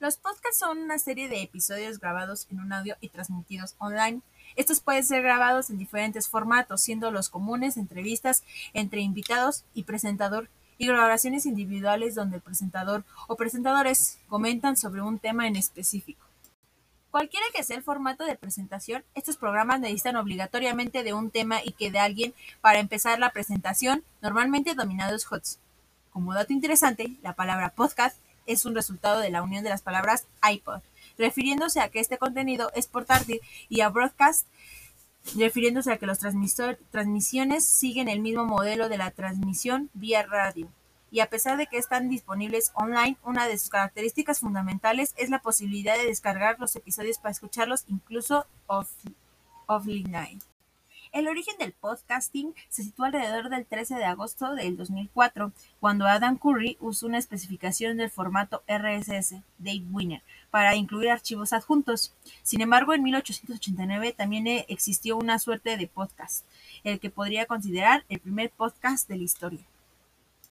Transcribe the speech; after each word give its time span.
Los 0.00 0.16
podcasts 0.16 0.58
son 0.58 0.78
una 0.78 0.98
serie 0.98 1.28
de 1.28 1.42
episodios 1.42 2.00
grabados 2.00 2.46
en 2.50 2.60
un 2.60 2.72
audio 2.72 2.96
y 3.02 3.10
transmitidos 3.10 3.74
online. 3.76 4.22
Estos 4.56 4.80
pueden 4.80 5.04
ser 5.04 5.22
grabados 5.22 5.68
en 5.68 5.76
diferentes 5.76 6.26
formatos, 6.26 6.80
siendo 6.80 7.10
los 7.10 7.28
comunes 7.28 7.76
entrevistas 7.76 8.42
entre 8.72 9.02
invitados 9.02 9.64
y 9.74 9.82
presentador 9.82 10.48
y 10.78 10.86
grabaciones 10.86 11.44
individuales 11.44 12.14
donde 12.14 12.36
el 12.36 12.42
presentador 12.42 13.04
o 13.28 13.36
presentadores 13.36 14.18
comentan 14.26 14.78
sobre 14.78 15.02
un 15.02 15.18
tema 15.18 15.46
en 15.46 15.56
específico. 15.56 16.24
Cualquiera 17.10 17.44
que 17.54 17.62
sea 17.62 17.76
el 17.76 17.82
formato 17.82 18.24
de 18.24 18.36
presentación, 18.36 19.04
estos 19.14 19.36
programas 19.36 19.80
necesitan 19.80 20.16
obligatoriamente 20.16 21.02
de 21.02 21.12
un 21.12 21.30
tema 21.30 21.62
y 21.62 21.72
que 21.72 21.90
de 21.90 21.98
alguien 21.98 22.32
para 22.62 22.78
empezar 22.78 23.18
la 23.18 23.32
presentación, 23.32 24.02
normalmente 24.22 24.74
dominados 24.74 25.30
HOTS. 25.30 25.58
Como 26.10 26.32
dato 26.32 26.54
interesante, 26.54 27.18
la 27.20 27.34
palabra 27.34 27.74
podcast 27.74 28.16
es 28.52 28.64
un 28.64 28.74
resultado 28.74 29.20
de 29.20 29.30
la 29.30 29.42
unión 29.42 29.64
de 29.64 29.70
las 29.70 29.82
palabras 29.82 30.26
iPod, 30.42 30.80
refiriéndose 31.18 31.80
a 31.80 31.88
que 31.88 32.00
este 32.00 32.18
contenido 32.18 32.70
es 32.74 32.86
portátil, 32.86 33.40
y 33.68 33.80
a 33.80 33.88
broadcast, 33.88 34.46
refiriéndose 35.36 35.92
a 35.92 35.98
que 35.98 36.06
las 36.06 36.18
transmisiones 36.18 37.66
siguen 37.66 38.08
el 38.08 38.20
mismo 38.20 38.44
modelo 38.44 38.88
de 38.88 38.98
la 38.98 39.10
transmisión 39.10 39.90
vía 39.92 40.22
radio. 40.24 40.68
Y 41.12 41.20
a 41.20 41.28
pesar 41.28 41.56
de 41.56 41.66
que 41.66 41.76
están 41.76 42.08
disponibles 42.08 42.70
online, 42.74 43.16
una 43.24 43.48
de 43.48 43.58
sus 43.58 43.68
características 43.68 44.38
fundamentales 44.38 45.12
es 45.16 45.28
la 45.28 45.40
posibilidad 45.40 45.96
de 45.96 46.06
descargar 46.06 46.58
los 46.60 46.76
episodios 46.76 47.18
para 47.18 47.32
escucharlos 47.32 47.84
incluso 47.88 48.46
offline. 49.66 50.40
El 51.12 51.26
origen 51.26 51.56
del 51.58 51.72
podcasting 51.72 52.54
se 52.68 52.84
sitúa 52.84 53.08
alrededor 53.08 53.48
del 53.48 53.66
13 53.66 53.96
de 53.96 54.04
agosto 54.04 54.54
del 54.54 54.76
2004, 54.76 55.52
cuando 55.80 56.06
Adam 56.06 56.38
Curry 56.38 56.76
usó 56.78 57.06
una 57.06 57.18
especificación 57.18 57.96
del 57.96 58.10
formato 58.10 58.62
RSS 58.68 59.42
Dave 59.58 59.82
Winner 59.90 60.22
para 60.52 60.76
incluir 60.76 61.10
archivos 61.10 61.52
adjuntos. 61.52 62.14
Sin 62.44 62.60
embargo, 62.60 62.94
en 62.94 63.02
1889 63.02 64.12
también 64.16 64.46
existió 64.68 65.16
una 65.16 65.40
suerte 65.40 65.76
de 65.76 65.88
podcast, 65.88 66.46
el 66.84 67.00
que 67.00 67.10
podría 67.10 67.46
considerar 67.46 68.04
el 68.08 68.20
primer 68.20 68.50
podcast 68.50 69.08
de 69.08 69.16
la 69.16 69.24
historia. 69.24 69.66